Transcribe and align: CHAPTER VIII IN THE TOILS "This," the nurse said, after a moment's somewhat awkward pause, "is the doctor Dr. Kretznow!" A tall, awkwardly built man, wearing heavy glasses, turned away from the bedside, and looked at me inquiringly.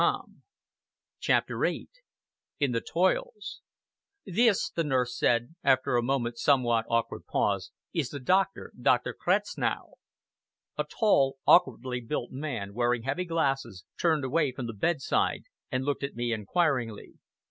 CHAPTER 1.19 1.59
VIII 1.59 1.87
IN 2.59 2.71
THE 2.71 2.81
TOILS 2.81 3.61
"This," 4.25 4.71
the 4.71 4.83
nurse 4.83 5.15
said, 5.15 5.53
after 5.63 5.95
a 5.95 6.01
moment's 6.01 6.41
somewhat 6.41 6.87
awkward 6.89 7.27
pause, 7.27 7.69
"is 7.93 8.09
the 8.09 8.19
doctor 8.19 8.73
Dr. 8.81 9.13
Kretznow!" 9.13 9.99
A 10.75 10.85
tall, 10.85 11.37
awkwardly 11.45 12.01
built 12.01 12.31
man, 12.31 12.73
wearing 12.73 13.03
heavy 13.03 13.25
glasses, 13.25 13.85
turned 13.99 14.25
away 14.25 14.51
from 14.51 14.65
the 14.65 14.73
bedside, 14.73 15.43
and 15.71 15.85
looked 15.85 16.01
at 16.03 16.15
me 16.15 16.33
inquiringly. 16.33 17.19